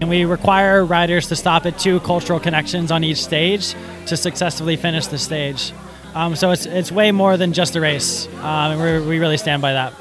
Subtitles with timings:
[0.00, 3.74] And we require riders to stop at two cultural connections on each stage
[4.06, 5.72] to successfully finish the stage.
[6.14, 8.26] Um, so it's, it's way more than just a race.
[8.38, 9.92] Um, and we really stand by that.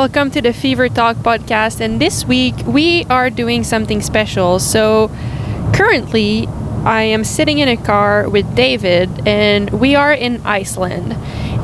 [0.00, 1.78] Welcome to the Fever Talk podcast.
[1.78, 4.58] And this week we are doing something special.
[4.58, 5.10] So,
[5.74, 6.46] currently,
[6.86, 11.12] I am sitting in a car with David, and we are in Iceland.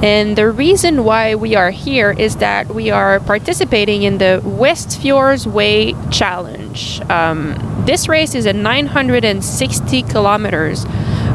[0.04, 5.46] And the reason why we are here is that we are participating in the Westfjords
[5.46, 7.00] Way Challenge.
[7.08, 10.84] Um, this race is a 960 kilometers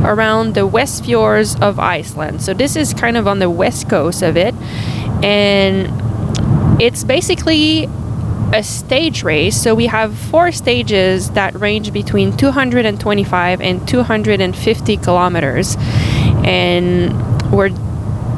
[0.03, 2.43] around the Westfjords of Iceland.
[2.43, 4.53] So this is kind of on the west coast of it.
[5.23, 6.10] And
[6.81, 7.87] it's basically
[8.53, 9.55] a stage race.
[9.61, 15.77] So we have four stages that range between 225 and 250 kilometers.
[16.43, 17.69] And we're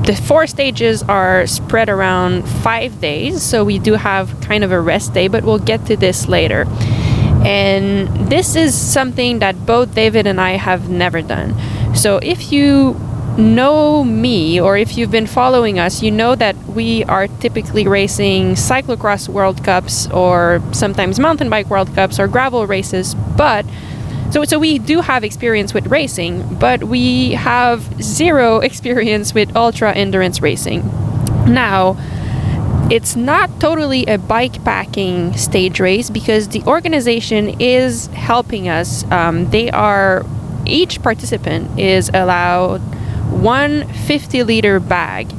[0.03, 4.81] the four stages are spread around five days, so we do have kind of a
[4.81, 6.65] rest day, but we'll get to this later.
[7.45, 11.55] And this is something that both David and I have never done.
[11.95, 12.99] So if you
[13.37, 18.53] know me or if you've been following us, you know that we are typically racing
[18.53, 23.65] cyclocross World Cups or sometimes mountain bike World Cups or gravel races, but
[24.31, 29.93] so, so we do have experience with racing, but we have zero experience with ultra
[29.93, 30.81] endurance racing.
[31.45, 31.97] Now,
[32.89, 39.09] it's not totally a bike packing stage race because the organization is helping us.
[39.11, 40.25] Um, they are
[40.65, 42.81] each participant is allowed
[43.29, 45.33] one 50 liter bag.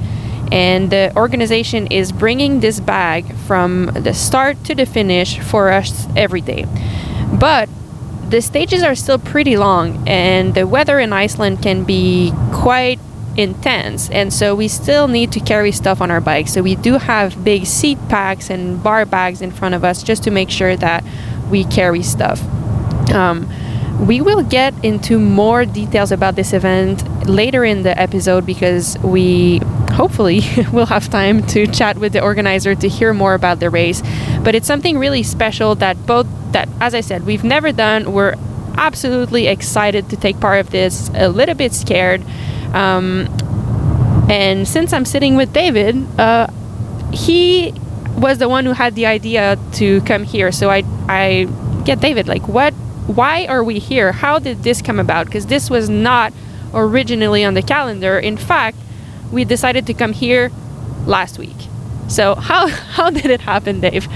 [0.52, 6.06] And the organization is bringing this bag from the start to the finish for us
[6.16, 6.66] every day.
[7.32, 7.68] But
[8.28, 12.98] the stages are still pretty long, and the weather in Iceland can be quite
[13.36, 16.98] intense and so we still need to carry stuff on our bike so we do
[16.98, 20.77] have big seat packs and bar bags in front of us just to make sure
[20.77, 21.05] that
[21.51, 22.40] we carry stuff
[23.12, 23.48] um,
[24.06, 29.58] we will get into more details about this event later in the episode because we
[29.92, 30.40] hopefully
[30.73, 34.02] will have time to chat with the organizer to hear more about the race.
[34.42, 38.13] But it's something really special that both that as I said, we've never done.
[38.13, 38.34] We're
[38.77, 42.23] absolutely excited to take part of this, a little bit scared.
[42.73, 43.29] Um,
[44.29, 46.48] and since I'm sitting with David, uh,
[47.13, 47.73] he
[48.17, 50.52] was the one who had the idea to come here.
[50.52, 51.48] So I I
[51.84, 52.73] get David like what
[53.07, 54.13] why are we here?
[54.13, 55.27] How did this come about?
[55.27, 56.33] Because this was not
[56.74, 58.18] originally on the calendar.
[58.18, 58.79] In fact,
[59.30, 60.51] we decided to come here
[61.07, 61.57] last week.
[62.08, 64.08] So how how did it happen, Dave?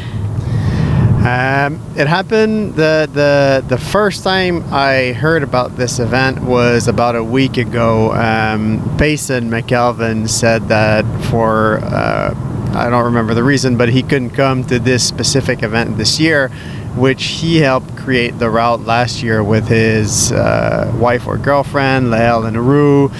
[1.18, 7.16] Um, it happened the the the first time I heard about this event was about
[7.16, 8.12] a week ago.
[8.12, 12.34] Um, Payson McElveen said that for uh,
[12.72, 16.50] I don't remember the reason, but he couldn't come to this specific event this year
[16.98, 22.44] which he helped create the route last year with his uh, wife or girlfriend, Lael
[22.44, 23.10] and Rue,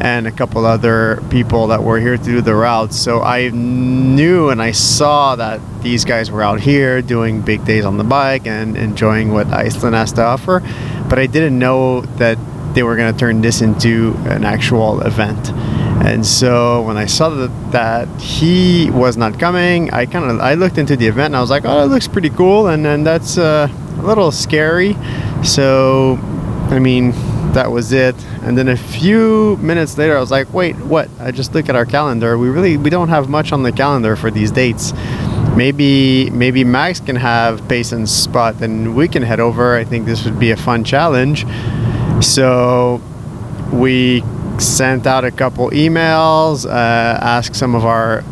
[0.00, 2.92] and a couple other people that were here to do the route.
[2.92, 7.84] So I knew and I saw that these guys were out here doing big days
[7.84, 10.60] on the bike and enjoying what Iceland has to offer,
[11.08, 12.38] but I didn't know that
[12.74, 15.50] they were going to turn this into an actual event.
[16.02, 20.54] And so when I saw that, that he was not coming, I kind of I
[20.54, 23.04] looked into the event and I was like, oh, that looks pretty cool, and then
[23.04, 23.68] that's uh,
[23.98, 24.96] a little scary.
[25.44, 26.18] So,
[26.70, 27.12] I mean,
[27.52, 28.16] that was it.
[28.42, 31.10] And then a few minutes later, I was like, wait, what?
[31.18, 32.38] I just look at our calendar.
[32.38, 34.92] We really we don't have much on the calendar for these dates.
[35.54, 39.76] Maybe maybe Mags can have Payson's spot, and we can head over.
[39.76, 41.44] I think this would be a fun challenge.
[42.24, 43.02] So
[43.72, 44.22] we
[44.60, 48.22] sent out a couple emails, uh, asked some of our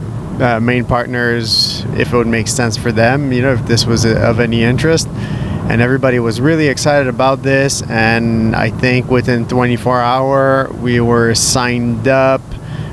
[0.41, 4.05] uh, main partners if it would make sense for them, you know, if this was
[4.05, 5.09] of any interest.
[5.09, 7.83] And everybody was really excited about this.
[7.83, 12.41] And I think within 24 hour, we were signed up.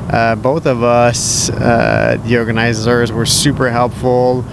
[0.10, 4.44] Uh, both of us, uh, the organizers, were super helpful.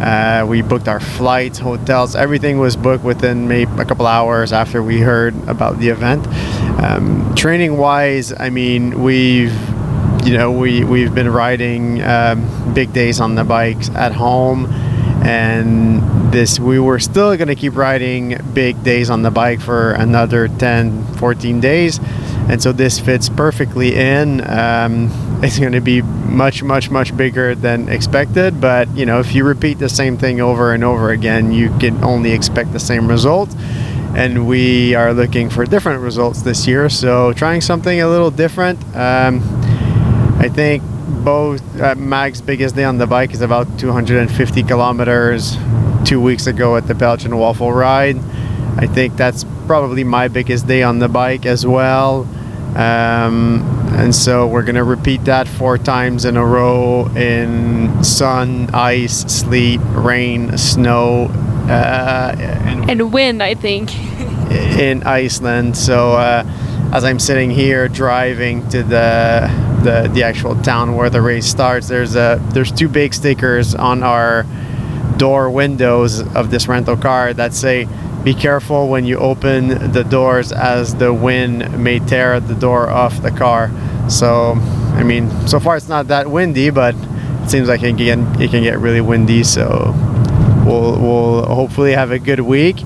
[0.00, 4.82] Uh, we booked our flights, hotels, everything was booked within maybe a couple hours after
[4.82, 6.26] we heard about the event.
[6.82, 9.54] Um, training wise, I mean, we've
[10.26, 14.66] you know we we've been riding um, big days on the bikes at home
[15.24, 19.92] and this we were still going to keep riding big days on the bike for
[19.92, 22.00] another 10 14 days
[22.48, 25.08] and so this fits perfectly in um,
[25.42, 29.44] it's going to be much much much bigger than expected but you know if you
[29.44, 33.54] repeat the same thing over and over again you can only expect the same result
[34.16, 36.88] and we are looking for different results this year.
[36.88, 38.82] So trying something a little different.
[38.96, 39.42] Um,
[40.40, 40.82] I think
[41.22, 45.58] both uh, Mag's biggest day on the bike is about 250 kilometers.
[46.06, 48.16] Two weeks ago at the Belgian Waffle Ride,
[48.78, 52.22] I think that's probably my biggest day on the bike as well.
[52.74, 59.20] Um, and so we're gonna repeat that four times in a row in sun, ice,
[59.32, 61.30] sleet, rain, snow,
[61.68, 63.94] uh, and, and wind, I think.
[64.50, 65.76] in Iceland.
[65.76, 66.44] So uh,
[66.92, 69.50] as I'm sitting here driving to the,
[69.82, 74.02] the the actual town where the race starts, there's a there's two big stickers on
[74.02, 74.44] our
[75.16, 77.88] door windows of this rental car that say
[78.26, 83.22] be careful when you open the doors as the wind may tear the door off
[83.22, 83.70] the car.
[84.10, 84.54] So
[84.98, 86.94] i mean so far it's not that windy but
[87.42, 89.44] it seems like it can it can get really windy.
[89.44, 89.94] So
[90.66, 92.82] we'll, we'll hopefully have a good week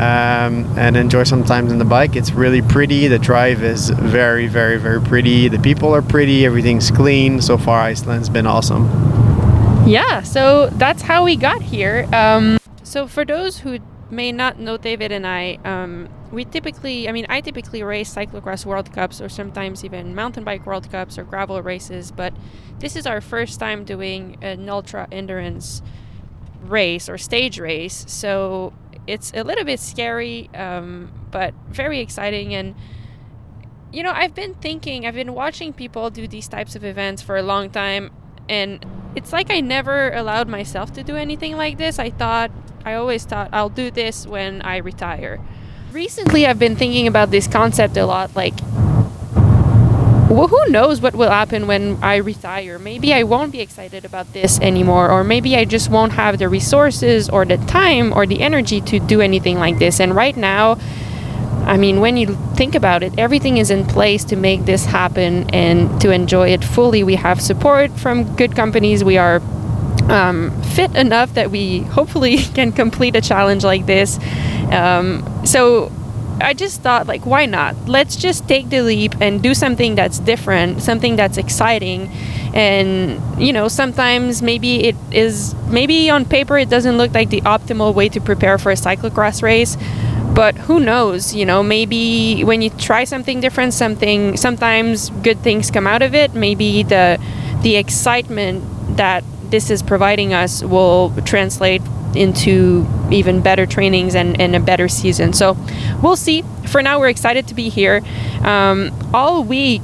[0.00, 2.16] um, and enjoy some times on the bike.
[2.16, 3.06] It's really pretty.
[3.06, 5.46] The drive is very very very pretty.
[5.46, 6.44] The people are pretty.
[6.44, 7.40] Everything's clean.
[7.40, 8.86] So far iceland's been awesome.
[9.86, 12.08] Yeah, so that's how we got here.
[12.12, 13.78] Um, so for those who
[14.10, 18.64] may not know David and I, um, we typically, I mean, I typically race cyclocross
[18.64, 22.32] World Cups or sometimes even mountain bike World Cups or gravel races, but
[22.78, 25.82] this is our first time doing an ultra endurance
[26.62, 28.04] race or stage race.
[28.08, 28.72] So
[29.06, 32.54] it's a little bit scary, um, but very exciting.
[32.54, 32.74] And,
[33.92, 37.36] you know, I've been thinking, I've been watching people do these types of events for
[37.36, 38.10] a long time
[38.48, 38.84] and
[39.14, 41.98] it's like I never allowed myself to do anything like this.
[41.98, 42.50] I thought,
[42.84, 45.38] I always thought I'll do this when I retire.
[45.92, 48.54] Recently, I've been thinking about this concept a lot like,
[50.30, 52.78] well, who knows what will happen when I retire?
[52.78, 56.48] Maybe I won't be excited about this anymore, or maybe I just won't have the
[56.48, 60.00] resources or the time or the energy to do anything like this.
[60.00, 60.78] And right now,
[61.66, 65.50] I mean, when you think about it, everything is in place to make this happen
[65.50, 67.02] and to enjoy it fully.
[67.02, 69.04] We have support from good companies.
[69.04, 69.42] We are
[70.10, 74.18] um, fit enough that we hopefully can complete a challenge like this.
[74.70, 75.92] Um, so
[76.40, 77.76] I just thought, like, why not?
[77.86, 82.08] Let's just take the leap and do something that's different, something that's exciting.
[82.54, 87.42] And, you know, sometimes maybe it is, maybe on paper it doesn't look like the
[87.42, 89.76] optimal way to prepare for a cyclocross race
[90.32, 95.72] but who knows you know maybe when you try something different something sometimes good things
[95.72, 97.20] come out of it maybe the
[97.62, 98.62] the excitement
[98.96, 101.82] that this is providing us will translate
[102.14, 105.56] into even better trainings and, and a better season so
[106.02, 108.02] we'll see for now we're excited to be here
[108.42, 109.82] um, all week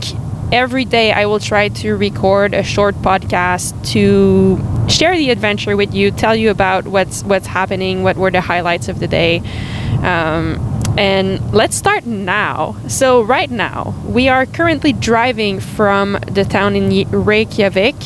[0.52, 4.58] every day I will try to record a short podcast to
[4.88, 8.88] share the adventure with you, tell you about what's what's happening, what were the highlights
[8.88, 9.42] of the day.
[10.02, 12.76] Um, and let's start now.
[12.88, 17.96] So right now, we are currently driving from the town in Reykjavik,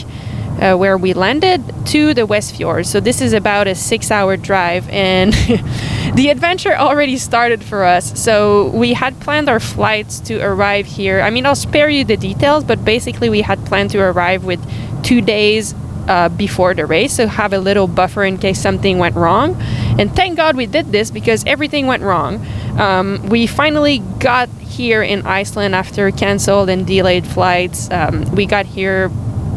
[0.60, 2.86] uh, where we landed, to the West Fjord.
[2.86, 5.32] So this is about a six-hour drive, and
[6.14, 8.20] the adventure already started for us.
[8.20, 11.20] So we had planned our flights to arrive here.
[11.20, 14.60] I mean, I'll spare you the details, but basically we had planned to arrive with
[15.02, 15.74] two days
[16.08, 19.56] uh, before the race, so have a little buffer in case something went wrong.
[19.98, 22.44] And thank God we did this because everything went wrong.
[22.78, 27.90] Um, we finally got here in Iceland after canceled and delayed flights.
[27.90, 29.10] Um, we got here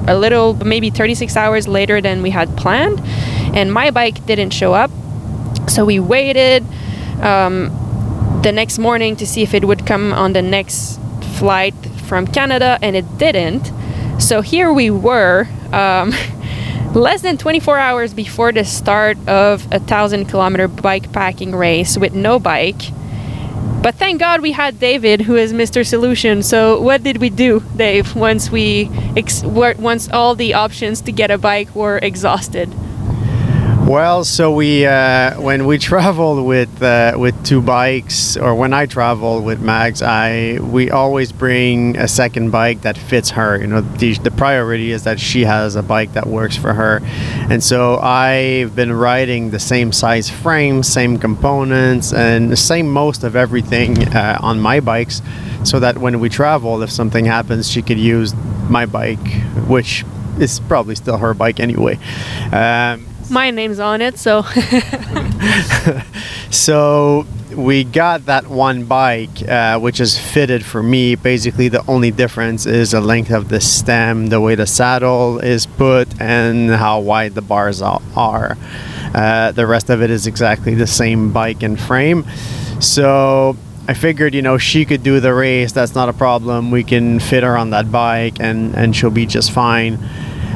[0.07, 3.01] a little, maybe 36 hours later than we had planned,
[3.55, 4.91] and my bike didn't show up.
[5.67, 6.63] So we waited
[7.21, 7.69] um,
[8.43, 10.99] the next morning to see if it would come on the next
[11.37, 11.73] flight
[12.05, 13.71] from Canada, and it didn't.
[14.19, 16.13] So here we were, um,
[16.93, 22.13] less than 24 hours before the start of a thousand kilometer bike packing race with
[22.13, 22.81] no bike.
[23.83, 25.85] But thank God we had David, who is Mr.
[25.85, 26.41] Solution.
[26.41, 28.15] So what did we do, Dave?
[28.15, 28.89] Once we
[29.45, 32.73] once all the options to get a bike were exhausted.
[33.85, 38.85] Well, so we uh, when we travel with uh, with two bikes, or when I
[38.85, 43.59] travel with Mags, I we always bring a second bike that fits her.
[43.59, 47.01] You know, the, the priority is that she has a bike that works for her,
[47.49, 53.25] and so I've been riding the same size frame, same components, and the same most
[53.25, 55.21] of everything uh, on my bikes,
[55.65, 58.33] so that when we travel, if something happens, she could use
[58.69, 59.27] my bike,
[59.67, 60.05] which
[60.39, 61.99] is probably still her bike anyway.
[62.53, 64.41] Um, my name's on it, so.
[66.51, 67.25] so
[67.55, 71.15] we got that one bike, uh, which is fitted for me.
[71.15, 75.65] Basically, the only difference is the length of the stem, the way the saddle is
[75.65, 78.57] put, and how wide the bars are.
[79.13, 82.25] Uh, the rest of it is exactly the same bike and frame.
[82.79, 83.55] So
[83.87, 85.71] I figured, you know, she could do the race.
[85.71, 86.71] That's not a problem.
[86.71, 89.99] We can fit her on that bike, and and she'll be just fine.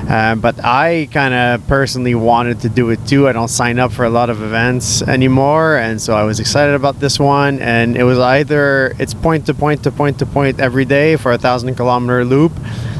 [0.07, 3.27] Uh, but I kind of personally wanted to do it too.
[3.27, 6.75] I don't sign up for a lot of events anymore, and so I was excited
[6.75, 7.59] about this one.
[7.59, 11.33] And it was either it's point to point to point to point every day for
[11.33, 12.53] a thousand kilometer loop.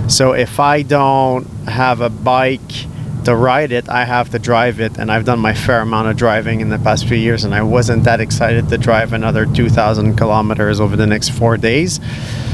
[0.10, 2.88] So if I don't have a bike
[3.28, 4.98] to ride it, I have to drive it.
[4.98, 7.62] And I've done my fair amount of driving in the past few years, and I
[7.62, 12.00] wasn't that excited to drive another 2,000 kilometers over the next four days.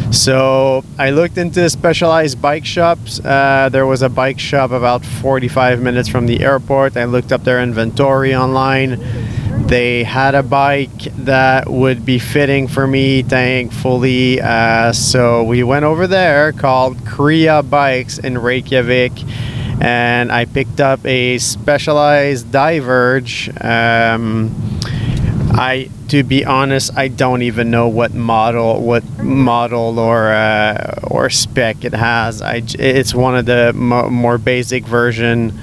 [0.09, 3.19] So I looked into specialized bike shops.
[3.19, 6.97] Uh, there was a bike shop about 45 minutes from the airport.
[6.97, 8.97] I looked up their inventory online.
[9.67, 14.41] They had a bike that would be fitting for me, thankfully.
[14.41, 19.13] Uh, so we went over there called Kria Bikes in Reykjavik
[19.83, 23.49] and I picked up a specialized diverge.
[23.61, 24.55] Um,
[25.55, 31.29] I, to be honest, I don't even know what model, what model or uh, or
[31.29, 32.41] spec it has.
[32.41, 35.59] I, it's one of the mo- more basic version.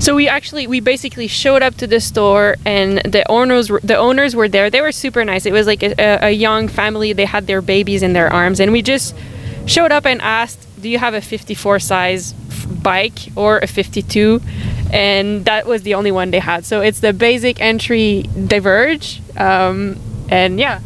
[0.00, 4.34] So we actually we basically showed up to the store and the owners the owners
[4.34, 4.70] were there.
[4.70, 5.44] They were super nice.
[5.44, 7.12] It was like a, a young family.
[7.12, 9.14] They had their babies in their arms, and we just
[9.66, 12.34] showed up and asked, "Do you have a 54 size
[12.70, 14.40] bike or a 52?"
[14.92, 16.64] and that was the only one they had.
[16.64, 19.98] So it's the basic entry Diverge, um,
[20.28, 20.80] and yeah.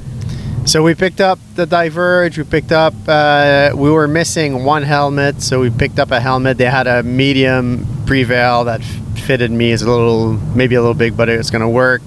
[0.67, 2.39] So we picked up the Diverge.
[2.39, 2.95] We picked up.
[3.07, 6.59] Uh, we were missing one helmet, so we picked up a helmet.
[6.59, 9.73] They had a medium Prevail that fitted me.
[9.73, 12.03] It's a little, maybe a little big, but it's gonna work.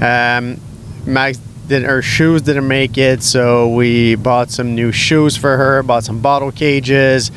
[0.00, 0.60] Um,
[1.06, 5.82] Mags didn't, her shoes didn't make it, so we bought some new shoes for her.
[5.82, 7.30] Bought some bottle cages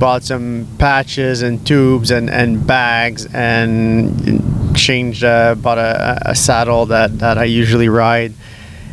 [0.00, 6.86] bought some patches and tubes and, and bags and changed uh, bought a, a saddle
[6.86, 8.32] that, that I usually ride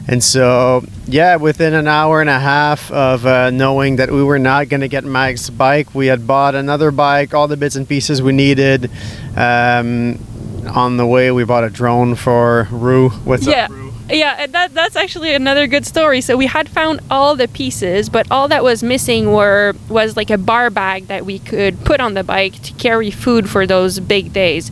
[0.08, 4.38] and so yeah within an hour and a half of uh, knowing that we were
[4.38, 7.88] not going to get Mike's bike we had bought another bike all the bits and
[7.88, 8.92] pieces we needed
[9.36, 10.20] um,
[10.68, 13.66] on the way we bought a drone for Rue what's yeah.
[13.66, 13.87] up Rue?
[14.10, 16.22] Yeah, that that's actually another good story.
[16.22, 20.30] So we had found all the pieces, but all that was missing were was like
[20.30, 24.00] a bar bag that we could put on the bike to carry food for those
[24.00, 24.72] big days.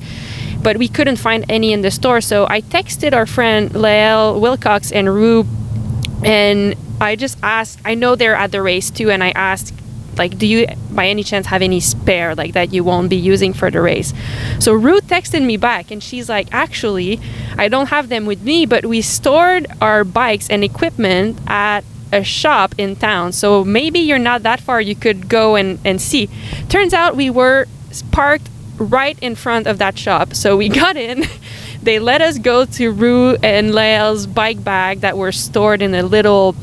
[0.63, 4.91] But we couldn't find any in the store, so I texted our friend Lael Wilcox
[4.91, 5.45] and Rue,
[6.23, 7.79] and I just asked.
[7.83, 9.73] I know they're at the race too, and I asked
[10.17, 13.53] like do you by any chance have any spare like that you won't be using
[13.53, 14.13] for the race?
[14.59, 17.19] So Rue texted me back and she's like actually
[17.57, 22.23] i don't have them with me but we stored our bikes and equipment at a
[22.23, 23.31] shop in town.
[23.33, 26.29] So maybe you're not that far you could go and, and see.
[26.69, 27.67] Turns out we were
[28.11, 30.33] parked right in front of that shop.
[30.33, 31.23] So we got in.
[31.83, 36.03] They let us go to rue and lael's bike bag that were stored in a
[36.03, 36.55] little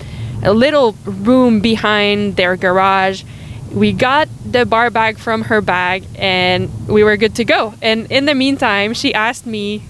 [0.45, 3.23] a little room behind their garage
[3.73, 7.75] we got the bar bag from her bag and we were good to go.
[7.83, 9.83] And in the meantime, she asked me.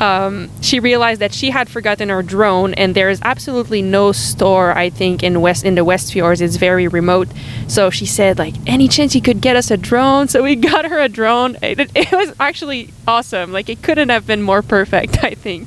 [0.00, 4.70] Um, she realized that she had forgotten her drone, and there is absolutely no store.
[4.70, 7.26] I think in west in the West Fjords, it's very remote.
[7.66, 10.28] So she said, like, any chance you could get us a drone?
[10.28, 11.56] So we got her a drone.
[11.62, 13.50] It, it was actually awesome.
[13.50, 15.24] Like, it couldn't have been more perfect.
[15.24, 15.66] I think.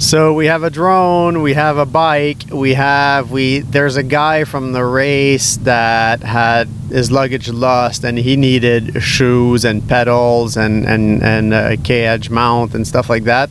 [0.00, 4.44] So we have a drone, we have a bike, we have we there's a guy
[4.44, 10.86] from the race that had his luggage lost and he needed shoes and pedals and
[10.86, 13.50] and and a K-edge mount and stuff like that.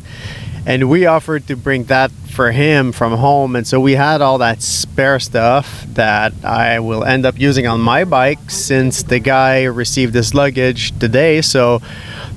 [0.65, 4.37] And we offered to bring that for him from home and so we had all
[4.37, 9.63] that spare stuff that I will end up using on my bike since the guy
[9.63, 11.41] received his luggage today.
[11.41, 11.81] So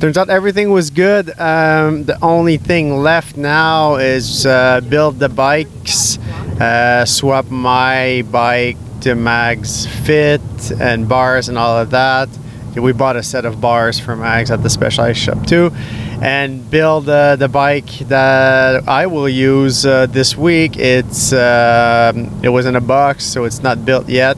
[0.01, 1.29] turns out everything was good.
[1.39, 6.17] Um, the only thing left now is uh, build the bikes,
[6.59, 10.41] uh, swap my bike to Mag's fit
[10.81, 12.31] and bars and all of that.
[12.75, 15.73] We bought a set of bars for Mags at the Specialized shop too,
[16.21, 20.77] and build uh, the bike that I will use uh, this week.
[20.77, 22.13] It's uh,
[22.43, 24.37] it was in a box, so it's not built yet.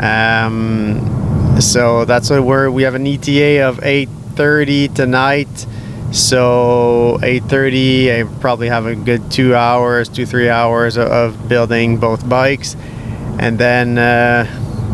[0.00, 5.66] Um, so that's where we're have an ETA of 8.30 tonight.
[6.10, 12.28] So 8.30 i probably have a good two hours two three hours of building both
[12.28, 12.74] bikes.
[13.38, 14.46] And then uh,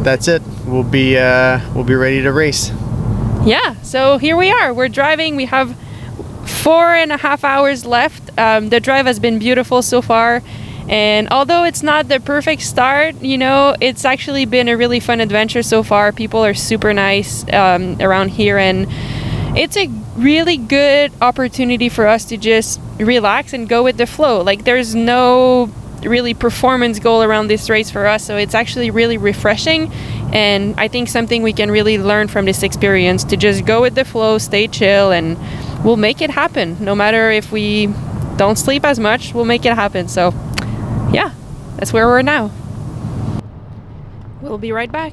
[0.04, 0.42] that's it.
[0.66, 2.70] We'll be uh, we'll be ready to race.
[3.44, 4.74] Yeah so here we are.
[4.74, 5.34] We're driving.
[5.34, 5.74] We have
[6.48, 10.42] four and a half hours left um, the drive has been beautiful so far
[10.88, 15.20] and although it's not the perfect start, you know, it's actually been a really fun
[15.20, 16.12] adventure so far.
[16.12, 18.86] People are super nice um, around here, and
[19.54, 24.40] it's a really good opportunity for us to just relax and go with the flow.
[24.40, 25.70] Like there's no
[26.02, 29.92] really performance goal around this race for us, so it's actually really refreshing
[30.32, 33.94] and I think something we can really learn from this experience to just go with
[33.94, 35.36] the flow, stay chill and
[35.84, 36.76] we'll make it happen.
[36.82, 37.86] No matter if we
[38.36, 40.08] don't sleep as much, we'll make it happen.
[40.08, 40.32] So,
[41.12, 41.32] yeah,
[41.76, 42.50] that's where we're now.
[44.40, 45.12] We'll be right back.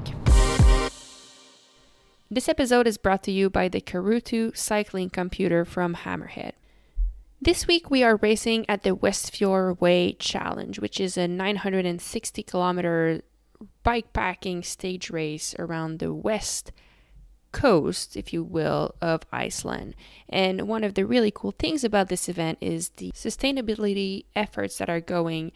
[2.29, 6.53] This episode is brought to you by the Karoo2 cycling computer from Hammerhead.
[7.41, 13.21] This week we are racing at the Westfjord Way Challenge, which is a 960 kilometer
[13.83, 16.71] bike packing stage race around the west
[17.55, 19.95] coast, if you will, of Iceland.
[20.27, 24.89] And one of the really cool things about this event is the sustainability efforts that
[24.89, 25.53] are going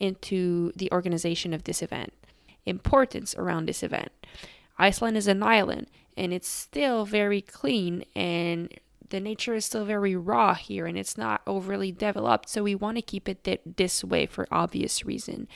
[0.00, 2.14] into the organization of this event,
[2.64, 4.10] importance around this event.
[4.78, 8.72] Iceland is an island and it's still very clean and
[9.10, 12.96] the nature is still very raw here and it's not overly developed so we want
[12.96, 15.46] to keep it th- this way for obvious reason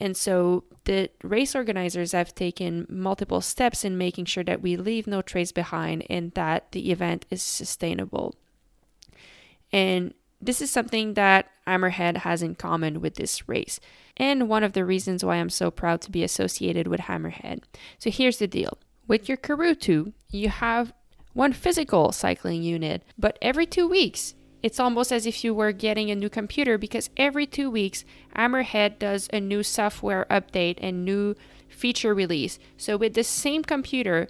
[0.00, 5.06] and so the race organizers have taken multiple steps in making sure that we leave
[5.06, 8.34] no trace behind and that the event is sustainable
[9.72, 13.78] and this is something that Hammerhead has in common with this race,
[14.16, 17.62] and one of the reasons why I'm so proud to be associated with Hammerhead.
[17.98, 20.92] So here's the deal with your Karoo2, you have
[21.32, 26.10] one physical cycling unit, but every two weeks, it's almost as if you were getting
[26.10, 28.04] a new computer because every two weeks,
[28.36, 31.34] Hammerhead does a new software update and new
[31.68, 32.58] feature release.
[32.76, 34.28] So with the same computer,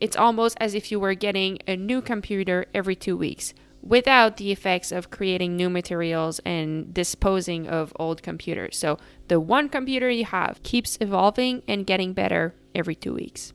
[0.00, 4.50] it's almost as if you were getting a new computer every two weeks without the
[4.50, 8.76] effects of creating new materials and disposing of old computers.
[8.76, 8.98] So
[9.28, 13.52] the one computer you have keeps evolving and getting better every two weeks.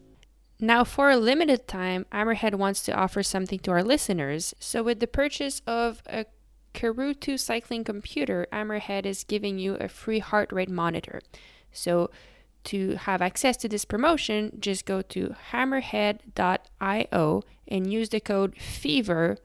[0.63, 4.53] Now, for a limited time, Hammerhead wants to offer something to our listeners.
[4.59, 6.25] So, with the purchase of a
[6.75, 11.21] Karoo2 cycling computer, Hammerhead is giving you a free heart rate monitor.
[11.71, 12.11] So,
[12.65, 19.39] to have access to this promotion, just go to hammerhead.io and use the code FEVER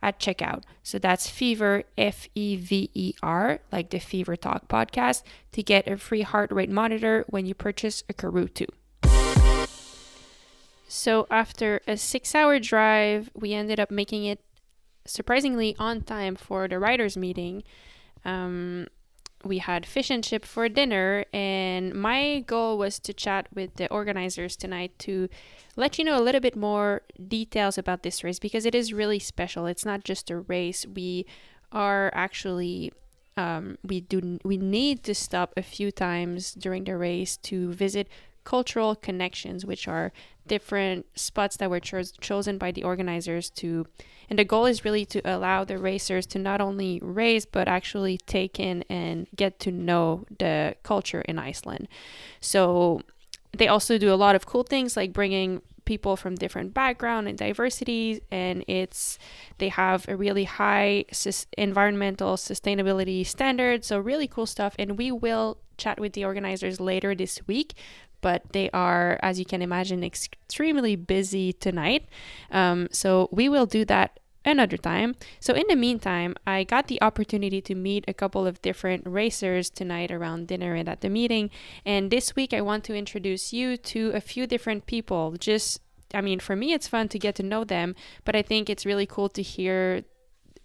[0.00, 0.62] at checkout.
[0.84, 5.88] So that's Fever, F E V E R, like the Fever Talk podcast, to get
[5.88, 8.68] a free heart rate monitor when you purchase a Karoo2.
[10.94, 14.40] So after a six hour drive, we ended up making it
[15.06, 17.62] surprisingly on time for the writers' meeting.
[18.26, 18.88] Um,
[19.42, 23.90] we had fish and chip for dinner, and my goal was to chat with the
[23.90, 25.30] organizers tonight to
[25.76, 29.18] let you know a little bit more details about this race because it is really
[29.18, 29.64] special.
[29.64, 30.84] It's not just a race.
[30.86, 31.24] We
[31.72, 32.92] are actually
[33.38, 38.08] um, we do we need to stop a few times during the race to visit
[38.44, 40.12] cultural connections, which are
[40.46, 43.86] different spots that were cho- chosen by the organizers to.
[44.28, 48.18] And the goal is really to allow the racers to not only race, but actually
[48.18, 51.86] take in and get to know the culture in Iceland.
[52.40, 53.02] So
[53.52, 57.36] they also do a lot of cool things like bringing people from different background and
[57.36, 59.18] diversities and it's
[59.58, 65.10] they have a really high sus- environmental sustainability standard so really cool stuff and we
[65.10, 67.74] will chat with the organizers later this week
[68.22, 72.08] but they are, as you can imagine, extremely busy tonight.
[72.50, 75.14] Um, so we will do that another time.
[75.40, 79.70] So in the meantime, I got the opportunity to meet a couple of different racers
[79.70, 81.50] tonight around dinner and at the meeting.
[81.84, 85.36] And this week, I want to introduce you to a few different people.
[85.38, 85.80] Just,
[86.14, 88.86] I mean, for me, it's fun to get to know them, but I think it's
[88.86, 90.04] really cool to hear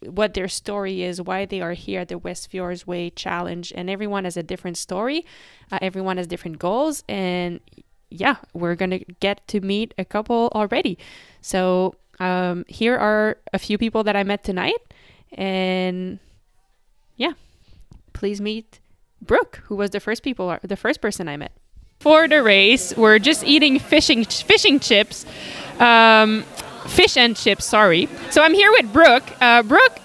[0.01, 3.89] what their story is, why they are here at the West Westfjords Way Challenge, and
[3.89, 5.25] everyone has a different story.
[5.71, 7.59] Uh, everyone has different goals, and
[8.09, 10.97] yeah, we're gonna get to meet a couple already.
[11.41, 14.81] So um, here are a few people that I met tonight,
[15.33, 16.19] and
[17.15, 17.33] yeah,
[18.13, 18.79] please meet
[19.21, 21.51] Brooke, who was the first people, the first person I met.
[21.99, 25.25] For the race, we're just eating fishing fishing chips.
[25.79, 26.45] Um,
[26.87, 28.09] fish and chips, sorry.
[28.31, 29.29] So I'm here with Brooke.
[29.39, 29.99] Uh, Brooke,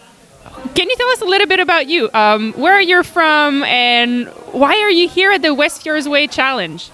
[0.74, 2.10] can you tell us a little bit about you?
[2.12, 6.90] Um, where are you from and why are you here at the Westfjords Way Challenge?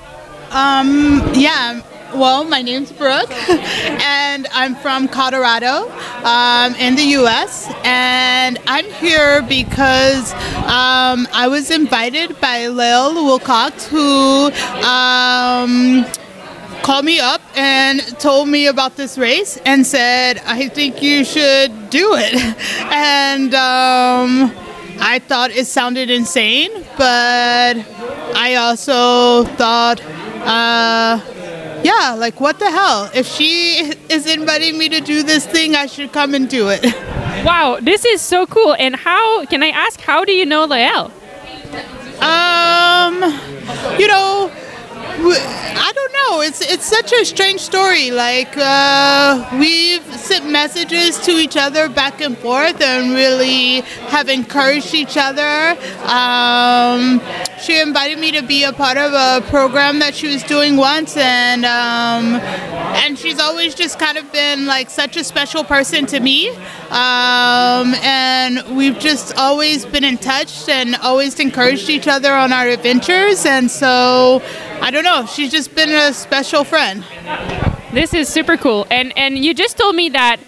[0.51, 1.83] Um, yeah,
[2.15, 5.91] well, my name's Brooke, and I'm from Colorado
[6.25, 7.71] um, in the U.S.
[7.85, 10.33] And I'm here because
[10.65, 14.51] um, I was invited by Lael Wilcox, who
[14.87, 16.07] um,
[16.83, 21.91] called me up and told me about this race and said, I think you should
[21.91, 22.35] do it.
[22.91, 24.53] And um,
[25.01, 27.77] I thought it sounded insane, but
[28.35, 30.01] I also thought
[30.49, 31.21] uh,
[31.83, 33.11] yeah, like what the hell?
[33.15, 36.85] If she is inviting me to do this thing, I should come and do it.
[37.45, 38.75] Wow, this is so cool.
[38.75, 40.01] And how can I ask?
[40.01, 41.13] How do you know Lael?
[42.21, 43.23] Um,
[43.97, 44.51] you know,
[45.11, 46.41] I don't know.
[46.43, 48.11] It's it's such a strange story.
[48.11, 53.81] Like uh, we've sent messages to each other back and forth, and really
[54.13, 55.77] have encouraged each other.
[56.05, 57.21] Um,
[57.61, 61.17] she invited me to be a part of a program that she was doing once,
[61.17, 62.41] and um,
[62.97, 66.51] and she's always just kind of been like such a special person to me.
[66.91, 72.69] Um, and we've just always been in touch and always encouraged each other on our
[72.69, 73.45] adventures.
[73.47, 74.43] And so
[74.81, 75.27] I don't know.
[75.27, 77.05] She's just been a special friend.
[77.93, 78.87] This is super cool.
[78.91, 80.41] And and you just told me that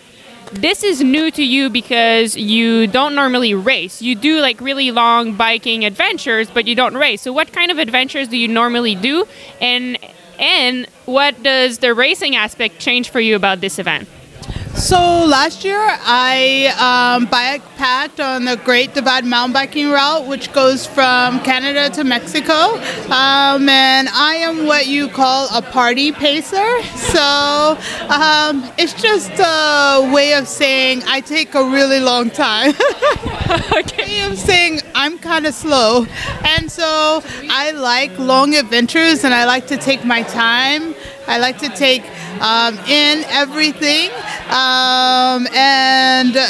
[0.52, 4.02] this is new to you because you don't normally race.
[4.02, 7.22] You do like really long biking adventures, but you don't race.
[7.22, 9.26] So what kind of adventures do you normally do?
[9.60, 9.98] And
[10.38, 14.08] and what does the racing aspect change for you about this event?
[14.74, 20.87] So last year I um, backpacked on the Great Divide mountain biking route, which goes
[20.87, 22.76] from Canada to Mexico.
[23.12, 26.83] Um, and I am what you call a party pacer.
[26.96, 27.78] So
[28.09, 32.72] um, it's just a way of saying I take a really long time.
[34.11, 36.06] way of saying I'm kind of slow.
[36.44, 40.94] And so I like long adventures and I like to take my time.
[41.26, 42.02] I like to take
[42.40, 44.11] um, in everything
[44.50, 46.40] um, and uh,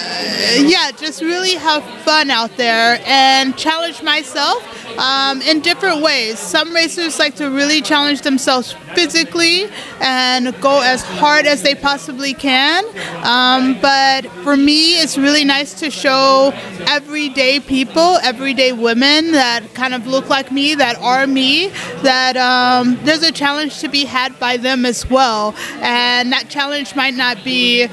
[0.56, 4.66] yeah, just really have fun out there and challenge myself
[4.98, 6.38] um, in different ways.
[6.38, 9.66] Some racers like to really challenge themselves physically
[10.00, 12.84] and go as hard as they possibly can.
[13.24, 16.52] Um, but for me, it's really nice to show
[16.86, 21.68] everyday people, everyday women that kind of look like me, that are me,
[22.02, 25.54] that um, there's a challenge to be had by them as well.
[25.80, 27.89] And that challenge might not be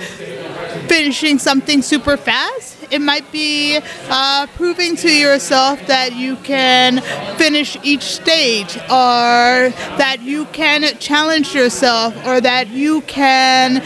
[0.87, 2.75] finishing something super fast.
[2.89, 3.79] It might be
[4.09, 7.01] uh, proving to yourself that you can
[7.37, 13.83] finish each stage, or that you can challenge yourself, or that you can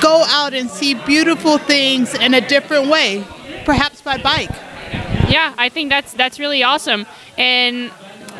[0.00, 3.24] go out and see beautiful things in a different way,
[3.64, 4.50] perhaps by bike.
[5.28, 7.06] Yeah, I think that's that's really awesome.
[7.38, 7.90] And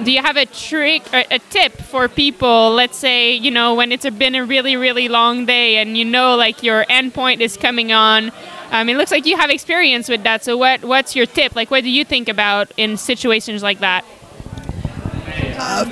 [0.04, 2.72] do you have a trick a tip for people?
[2.72, 6.36] Let's say you know when it's been a really really long day and you know
[6.36, 8.32] like your endpoint is coming on.
[8.70, 10.44] Um, it looks like you have experience with that.
[10.44, 11.54] So what what's your tip?
[11.54, 14.04] Like what do you think about in situations like that?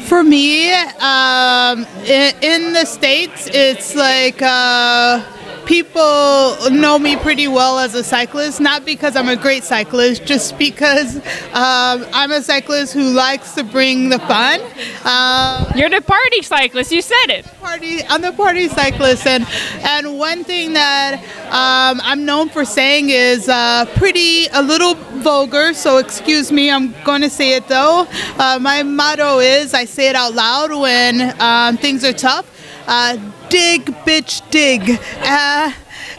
[0.09, 5.23] For me, um, in, in the States, it's like uh,
[5.70, 10.59] people know me pretty well as a cyclist, not because I'm a great cyclist, just
[10.59, 11.18] because
[11.54, 14.61] um, I'm a cyclist who likes to bring the fun.
[15.04, 16.90] Um, You're the party cyclist.
[16.90, 17.46] You said it.
[17.61, 19.46] party I'm the party cyclist and
[19.83, 25.72] and one thing that um, I'm known for saying is uh, pretty a little vulgar
[25.72, 30.09] so excuse me I'm going to say it though uh, my motto is I say
[30.09, 32.60] it out loud when um, things are tough
[32.90, 33.16] uh,
[33.48, 35.72] dig bitch dig uh,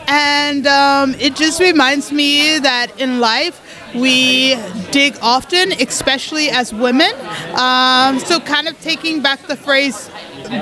[0.08, 3.62] and um, it just reminds me that in life
[3.94, 4.56] we
[4.92, 7.12] dig often, especially as women.
[7.56, 10.10] Um, so, kind of taking back the phrase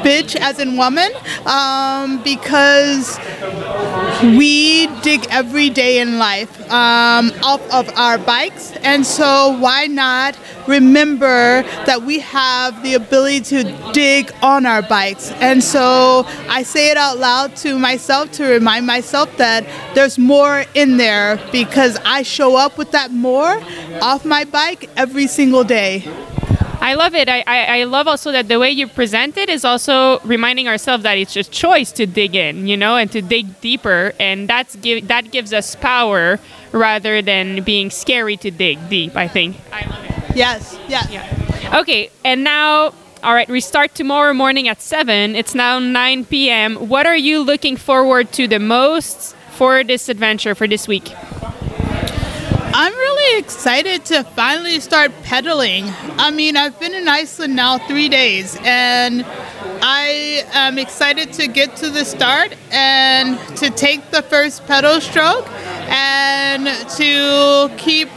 [0.03, 1.11] bitch as in woman,
[1.45, 3.19] um, because
[4.21, 8.73] we dig every day in life um, off of our bikes.
[8.83, 15.31] And so, why not remember that we have the ability to dig on our bikes?
[15.33, 20.65] And so, I say it out loud to myself to remind myself that there's more
[20.73, 23.61] in there because I show up with that more
[24.01, 26.05] off my bike every single day.
[26.89, 27.29] I love it.
[27.29, 31.03] I, I, I love also that the way you present it is also reminding ourselves
[31.03, 34.75] that it's just choice to dig in, you know, and to dig deeper, and that's
[34.75, 36.39] give that gives us power
[36.71, 39.15] rather than being scary to dig deep.
[39.15, 39.57] I think.
[39.71, 40.35] I love it.
[40.35, 41.07] Yes, yes.
[41.11, 41.79] Yeah.
[41.79, 42.95] Okay, and now.
[43.21, 45.35] All right, we start tomorrow morning at 7.
[45.35, 46.87] It's now 9 p.m.
[46.87, 51.11] What are you looking forward to the most for this adventure for this week?
[52.71, 55.85] I'm really excited to finally start pedaling.
[56.17, 59.25] I mean, I've been in Iceland now three days, and
[59.81, 65.47] I am excited to get to the start and to take the first pedal stroke
[65.89, 68.07] and to keep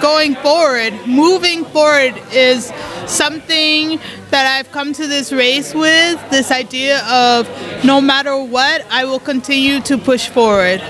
[0.00, 0.94] going forward.
[1.06, 2.72] Moving forward is
[3.06, 7.46] something that I've come to this race with this idea of
[7.84, 10.80] no matter what, I will continue to push forward.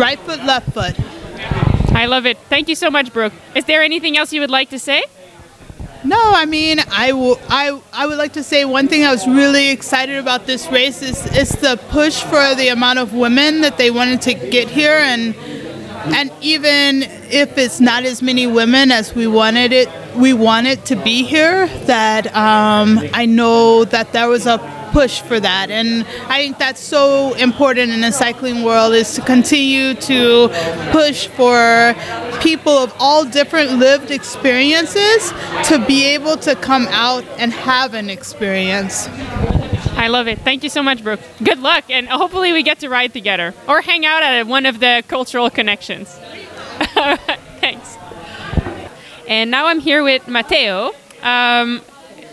[0.00, 0.96] Right foot, left foot.
[1.96, 2.36] I love it.
[2.50, 3.32] Thank you so much, Brooke.
[3.54, 5.02] Is there anything else you would like to say?
[6.04, 7.40] No, I mean, I will.
[7.48, 11.00] I I would like to say one thing I was really excited about this race
[11.00, 14.98] is is the push for the amount of women that they wanted to get here,
[14.98, 15.34] and
[16.14, 20.84] and even if it's not as many women as we wanted it, we want it
[20.84, 21.66] to be here.
[21.86, 24.58] That um, I know that there was a
[24.92, 29.20] push for that, and I think that's so important in the cycling world is to
[29.20, 30.48] continue to
[30.90, 31.94] push for
[32.40, 35.32] people of all different lived experiences
[35.64, 39.08] to be able to come out and have an experience.
[39.98, 40.38] I love it.
[40.40, 41.20] Thank you so much, Brooke.
[41.42, 44.78] Good luck, and hopefully we get to ride together or hang out at one of
[44.78, 46.08] the cultural connections.
[47.60, 47.96] Thanks.
[49.26, 50.92] And now I'm here with Matteo.
[51.22, 51.80] Um,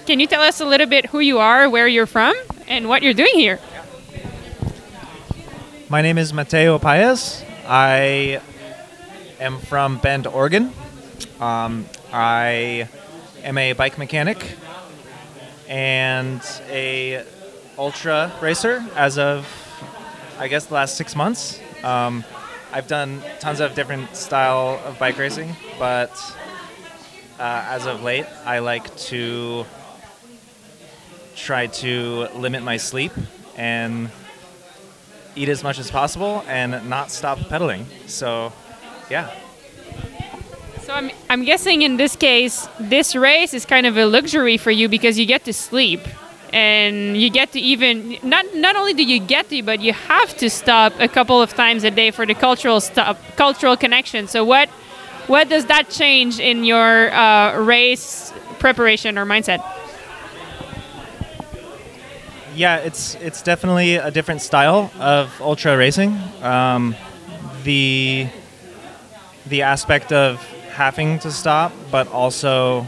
[0.05, 2.35] can you tell us a little bit who you are, where you're from,
[2.67, 3.59] and what you're doing here?
[5.89, 7.43] My name is Mateo Paez.
[7.65, 8.41] I
[9.39, 10.73] am from Bend, Oregon.
[11.39, 12.89] Um, I
[13.43, 14.57] am a bike mechanic
[15.67, 17.25] and a
[17.77, 19.47] ultra racer as of
[20.37, 21.59] I guess the last six months.
[21.83, 22.23] Um,
[22.71, 26.11] I've done tons of different style of bike racing, but
[27.39, 29.65] uh, as of late, I like to
[31.35, 33.11] try to limit my sleep
[33.57, 34.09] and
[35.35, 37.85] eat as much as possible and not stop pedaling.
[38.07, 38.53] So,
[39.09, 39.33] yeah.
[40.81, 44.71] So I'm, I'm guessing in this case, this race is kind of a luxury for
[44.71, 46.01] you because you get to sleep
[46.53, 50.37] and you get to even not not only do you get to but you have
[50.37, 54.45] to stop a couple of times a day for the cultural stop cultural connection so
[54.45, 54.69] what
[55.25, 59.59] what does that change in your uh, race preparation or mindset
[62.55, 66.17] Yeah, it's it's definitely a different style of ultra racing.
[66.41, 66.95] Um,
[67.63, 68.27] the
[69.47, 72.87] the aspect of having to stop, but also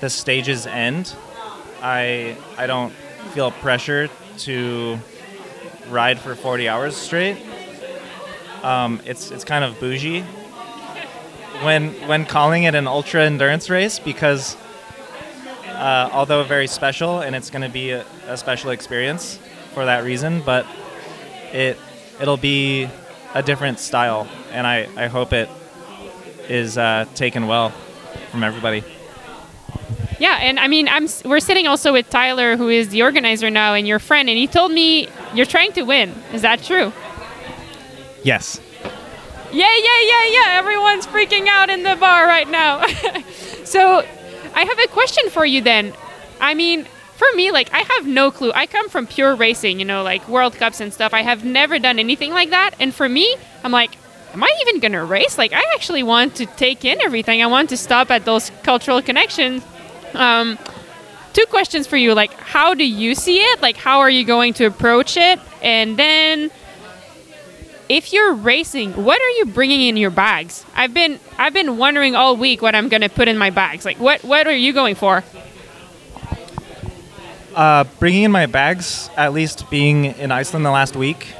[0.00, 1.14] the stage's end.
[1.82, 2.92] I I don't
[3.32, 4.98] feel pressure to
[5.90, 7.38] ride for 40 hours straight.
[8.62, 10.22] Um, it's it's kind of bougie
[11.62, 14.56] when when calling it an ultra endurance race because
[15.74, 19.38] uh, although very special, and it's going to be a, a special experience
[19.74, 20.42] for that reason.
[20.42, 20.66] But
[21.52, 21.78] it
[22.20, 22.88] it'll be
[23.34, 25.48] a different style, and I, I hope it
[26.48, 27.70] is uh, taken well
[28.30, 28.82] from everybody.
[30.20, 33.74] yeah and i mean i'm we're sitting also with tyler who is the organizer now
[33.74, 36.92] and your friend and he told me you're trying to win is that true
[38.22, 38.60] Yes.
[39.52, 40.58] Yeah, yeah, yeah, yeah.
[40.58, 42.86] Everyone's freaking out in the bar right now.
[43.64, 44.02] so,
[44.54, 45.92] I have a question for you then.
[46.40, 46.86] I mean,
[47.16, 48.52] for me, like, I have no clue.
[48.54, 51.14] I come from pure racing, you know, like World Cups and stuff.
[51.14, 52.74] I have never done anything like that.
[52.80, 53.96] And for me, I'm like,
[54.32, 55.38] am I even going to race?
[55.38, 57.42] Like, I actually want to take in everything.
[57.42, 59.64] I want to stop at those cultural connections.
[60.14, 60.58] Um,
[61.32, 62.14] two questions for you.
[62.14, 63.62] Like, how do you see it?
[63.62, 65.38] Like, how are you going to approach it?
[65.62, 66.50] And then
[67.88, 70.64] if you're racing, what are you bringing in your bags?
[70.74, 73.84] I've been I've been wondering all week what I'm gonna put in my bags.
[73.84, 75.22] Like what what are you going for?
[77.54, 81.34] Uh, bringing in my bags, at least being in Iceland the last week,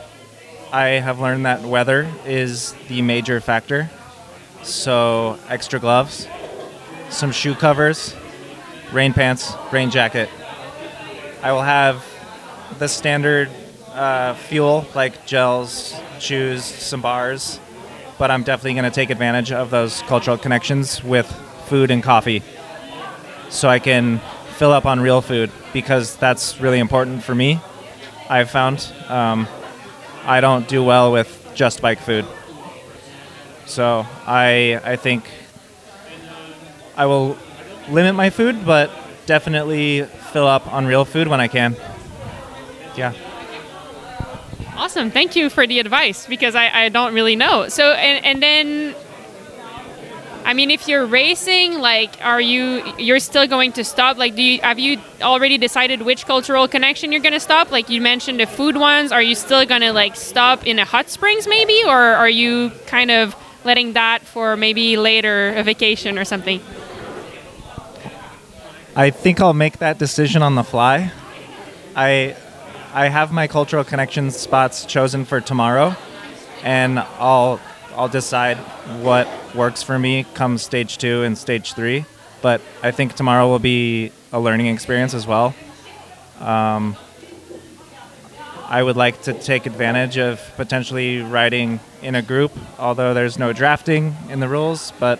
[0.73, 3.91] I have learned that weather is the major factor.
[4.63, 6.29] So, extra gloves,
[7.11, 8.15] some shoe covers,
[8.93, 10.31] rain pants, rain jacket.
[11.43, 12.05] I will have
[12.79, 13.51] the standard
[13.95, 17.61] uh, fuel like gels, shoes, some bars,
[18.19, 21.31] but I'm definitely going to take advantage of those cultural connections with
[21.67, 22.43] food and coffee
[23.49, 24.21] so I can
[24.57, 27.61] fill up on real food because that's really important for me.
[28.29, 29.47] I've found um,
[30.25, 32.27] I don't do well with just bike food,
[33.67, 35.25] so I I think
[36.97, 37.37] I will
[37.89, 38.91] limit my food, but
[39.27, 41.77] definitely fill up on real food when I can.
[42.97, 43.13] Yeah.
[44.77, 47.69] Awesome, thank you for the advice because I, I don't really know.
[47.69, 48.95] So and and then
[50.45, 54.17] I mean if you're racing, like are you you're still going to stop?
[54.17, 57.71] Like do you have you already decided which cultural connection you're gonna stop?
[57.71, 61.09] Like you mentioned the food ones, are you still gonna like stop in a hot
[61.09, 61.83] springs maybe?
[61.87, 66.61] Or are you kind of letting that for maybe later a vacation or something?
[68.97, 71.13] I think I'll make that decision on the fly.
[71.97, 72.37] I
[72.97, 75.97] I have my cultural connection spots chosen for tomorrow,
[76.63, 77.59] and I'll
[77.97, 78.57] I'll decide
[79.03, 82.05] what works for me come stage two and stage three.
[82.41, 85.57] But I think tomorrow will be a learning experience as well.
[86.39, 86.97] Um,
[88.69, 93.53] I would like to take advantage of potentially riding in a group, although there's no
[93.53, 94.93] drafting in the rules.
[95.01, 95.19] But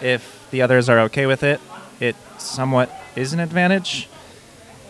[0.00, 1.60] if the others are okay with it,
[1.98, 4.08] it somewhat is an advantage.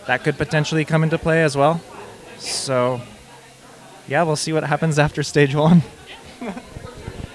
[0.07, 1.81] That could potentially come into play as well.
[2.45, 3.01] So,
[4.07, 5.83] yeah, we'll see what happens after stage one.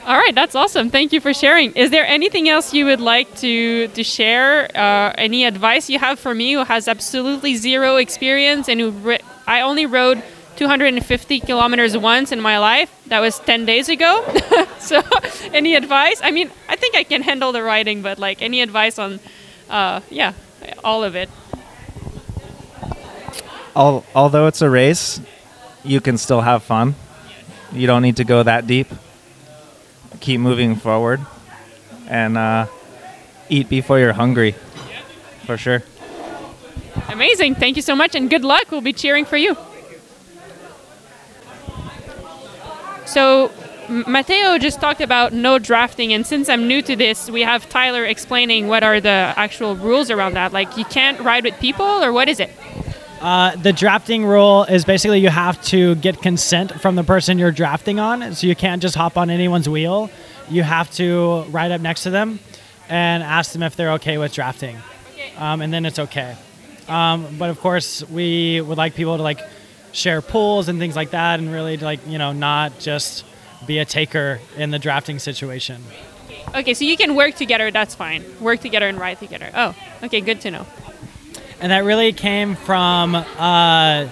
[0.06, 0.90] All right, that's awesome.
[0.90, 1.72] Thank you for sharing.
[1.74, 4.68] Is there anything else you would like to to share?
[4.76, 9.62] Uh, any advice you have for me, who has absolutely zero experience and who I
[9.62, 10.24] only rode
[10.56, 12.90] 250 kilometers once in my life.
[13.08, 14.26] That was 10 days ago.
[14.80, 15.02] so,
[15.54, 16.20] any advice?
[16.24, 19.20] I mean, I think I can handle the riding, but like any advice on,
[19.70, 20.34] uh, yeah,
[20.84, 21.30] all of it.
[23.76, 25.22] Al- although it's a race,
[25.84, 26.96] you can still have fun.
[27.72, 28.88] You don't need to go that deep.
[30.20, 31.22] Keep moving forward,
[32.08, 32.66] and uh,
[33.48, 34.56] eat before you're hungry,
[35.46, 35.84] for sure.
[37.08, 37.56] Amazing.
[37.56, 38.72] Thank you so much, and good luck.
[38.72, 39.56] We'll be cheering for you.
[43.06, 43.52] So,
[43.88, 48.06] Matteo just talked about no drafting, and since I'm new to this, we have Tyler
[48.06, 50.54] explaining what are the actual rules around that.
[50.54, 52.52] Like, you can't ride with people, or what is it?
[53.22, 57.52] Uh, the drafting rule is basically you have to get consent from the person you're
[57.52, 58.34] drafting on.
[58.34, 60.10] So you can't just hop on anyone's wheel.
[60.50, 62.40] You have to ride up next to them
[62.88, 64.78] and ask them if they're okay with drafting.
[65.38, 66.36] Um, and then it's okay.
[66.88, 69.40] Um, but of course, we would like people to like
[69.92, 73.26] share pulls and things like that and really like, you know, not just
[73.68, 75.84] be a taker in the drafting situation.
[76.56, 78.24] Okay, so you can work together, that's fine.
[78.40, 79.52] Work together and ride together.
[79.54, 80.66] Oh, okay, good to know.
[81.62, 84.08] And that really came from uh,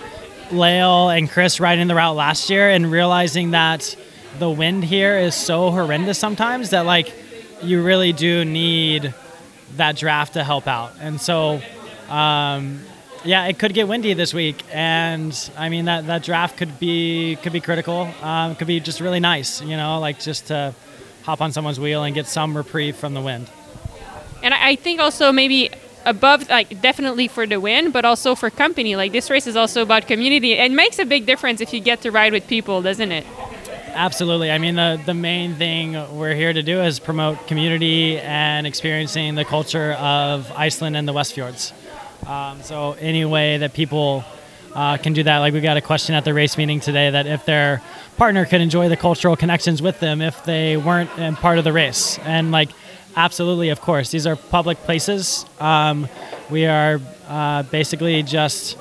[0.51, 3.95] Lael and Chris riding the route last year and realizing that
[4.39, 7.13] the wind here is so horrendous sometimes that like
[7.61, 9.13] you really do need
[9.75, 10.93] that draft to help out.
[11.01, 11.61] And so,
[12.09, 12.81] um,
[13.23, 17.37] yeah, it could get windy this week, and I mean that that draft could be
[17.41, 18.09] could be critical.
[18.21, 20.73] Um, could be just really nice, you know, like just to
[21.23, 23.49] hop on someone's wheel and get some reprieve from the wind.
[24.43, 25.71] And I I think also maybe
[26.05, 28.95] above, like definitely for the win, but also for company.
[28.95, 30.53] Like this race is also about community.
[30.53, 33.25] It makes a big difference if you get to ride with people, doesn't it?
[33.97, 34.51] Absolutely.
[34.51, 39.33] I mean, the, the main thing we're here to do is promote community and experiencing
[39.33, 41.73] the culture of Iceland and the West Fjords.
[42.27, 44.23] Um, so, any way that people
[44.75, 47.25] uh, can do that, like we got a question at the race meeting today that
[47.25, 47.81] if their
[48.17, 52.19] partner could enjoy the cultural connections with them if they weren't part of the race.
[52.19, 52.69] And, like,
[53.17, 55.45] absolutely, of course, these are public places.
[55.59, 56.07] Um,
[56.49, 58.77] we are uh, basically just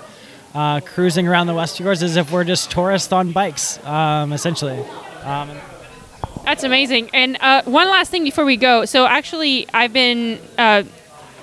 [0.55, 4.79] uh, cruising around the West Fjords as if we're just tourists on bikes, um, essentially.
[5.25, 5.51] Um,
[6.45, 7.11] That's amazing.
[7.13, 8.85] And uh, one last thing before we go.
[8.85, 10.39] So actually, I've been.
[10.57, 10.85] Uh,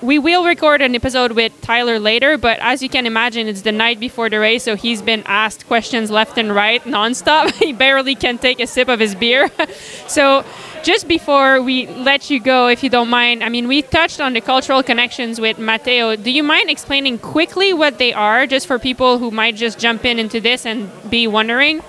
[0.02, 3.72] we will record an episode with Tyler later, but as you can imagine, it's the
[3.72, 7.52] night before the race, so he's been asked questions left and right nonstop.
[7.62, 9.50] he barely can take a sip of his beer.
[10.06, 10.44] so,
[10.84, 14.34] just before we let you go, if you don't mind, I mean, we touched on
[14.34, 16.14] the cultural connections with Matteo.
[16.14, 20.04] Do you mind explaining quickly what they are, just for people who might just jump
[20.04, 21.82] in into this and be wondering?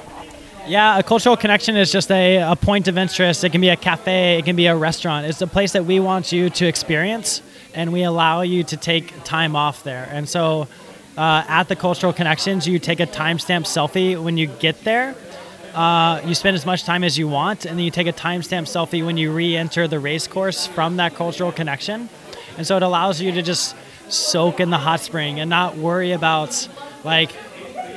[0.65, 3.43] Yeah, a cultural connection is just a, a point of interest.
[3.43, 5.27] It can be a cafe, it can be a restaurant.
[5.27, 7.41] It's a place that we want you to experience,
[7.73, 10.07] and we allow you to take time off there.
[10.09, 10.67] And so,
[11.17, 15.15] uh, at the cultural connections, you take a timestamp selfie when you get there.
[15.75, 18.63] Uh, you spend as much time as you want, and then you take a timestamp
[18.63, 22.09] selfie when you re-enter the race course from that cultural connection.
[22.57, 23.75] And so it allows you to just
[24.07, 26.67] soak in the hot spring and not worry about
[27.03, 27.31] like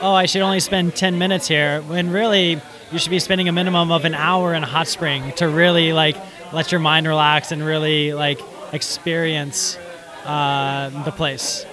[0.00, 2.60] oh, I should only spend 10 minutes here, when really
[2.92, 5.92] you should be spending a minimum of an hour in a hot spring to really
[5.92, 6.16] like
[6.52, 8.40] let your mind relax and really like
[8.72, 9.76] experience
[10.24, 11.66] uh, the place.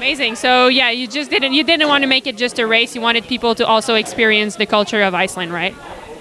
[0.00, 0.36] Amazing.
[0.36, 2.94] So yeah, you just didn't you didn't want to make it just a race.
[2.94, 5.74] You wanted people to also experience the culture of Iceland, right?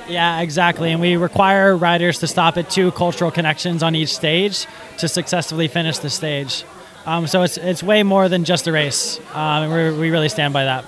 [0.09, 0.91] Yeah, exactly.
[0.91, 5.69] And we require riders to stop at two cultural connections on each stage to successfully
[5.69, 6.65] finish the stage.
[7.05, 9.17] Um, so it's, it's way more than just a race.
[9.33, 10.83] Um, and we we really stand by that.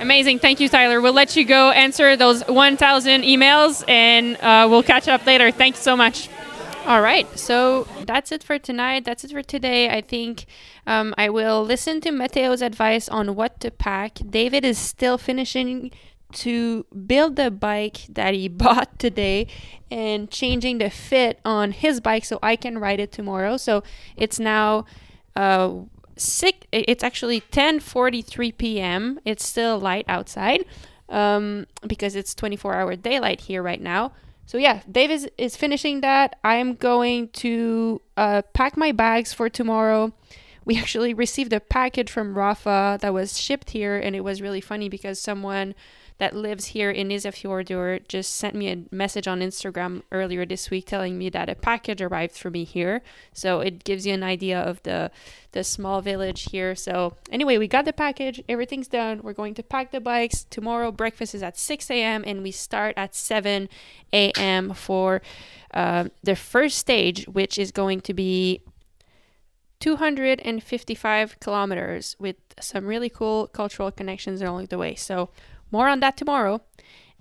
[0.00, 0.40] Amazing.
[0.40, 1.00] Thank you, Tyler.
[1.00, 5.52] We'll let you go answer those 1,000 emails and uh, we'll catch up later.
[5.52, 6.28] Thanks so much.
[6.84, 7.28] All right.
[7.38, 9.04] So that's it for tonight.
[9.04, 9.88] That's it for today.
[9.88, 10.46] I think
[10.84, 14.18] um, I will listen to Matteo's advice on what to pack.
[14.28, 15.92] David is still finishing
[16.32, 19.46] to build the bike that he bought today
[19.92, 23.56] and changing the fit on his bike so I can ride it tomorrow.
[23.58, 23.84] So
[24.16, 24.84] it's now
[25.36, 25.72] uh,
[26.16, 26.66] six.
[26.72, 29.20] It's actually 10:43 p.m.
[29.24, 30.64] It's still light outside
[31.08, 34.12] um, because it's 24-hour daylight here right now.
[34.46, 36.38] So yeah, Dave is, is finishing that.
[36.44, 40.12] I'm going to uh, pack my bags for tomorrow.
[40.64, 44.60] we actually received a package from Rapha that was shipped here, and it was really
[44.60, 45.74] funny because someone
[46.22, 50.86] that lives here in Isafjordur just sent me a message on Instagram earlier this week
[50.86, 53.02] telling me that a package arrived for me here.
[53.32, 55.10] So it gives you an idea of the
[55.50, 56.76] the small village here.
[56.76, 58.40] So anyway, we got the package.
[58.48, 59.20] Everything's done.
[59.24, 60.92] We're going to pack the bikes tomorrow.
[60.92, 62.22] Breakfast is at 6 a.m.
[62.24, 63.68] and we start at 7
[64.12, 64.74] a.m.
[64.74, 65.22] for
[65.74, 68.62] uh, the first stage, which is going to be
[69.80, 74.94] 255 kilometers with some really cool cultural connections along the way.
[74.94, 75.30] So
[75.72, 76.60] more on that tomorrow.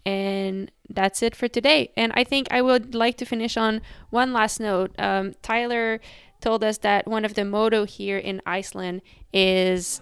[0.05, 1.91] And that's it for today.
[1.95, 4.93] And I think I would like to finish on one last note.
[4.99, 5.99] Um, Tyler
[6.41, 10.01] told us that one of the motto here in Iceland is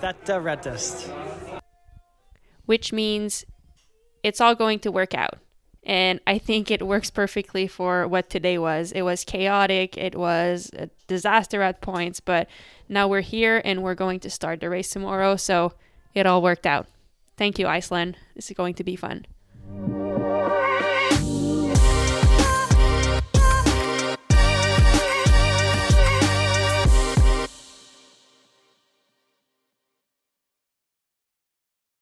[0.00, 1.10] Þetta reddast.
[2.66, 3.44] which means
[4.22, 5.38] it's all going to work out.
[5.84, 8.92] And I think it works perfectly for what today was.
[8.92, 12.48] It was chaotic, it was a disaster at points, but
[12.88, 15.36] now we're here and we're going to start the race tomorrow.
[15.36, 15.74] So
[16.14, 16.86] it all worked out.
[17.38, 18.18] Thank you, Iceland.
[18.34, 19.24] This is going to be fun.